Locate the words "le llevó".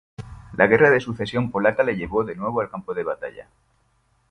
1.83-2.23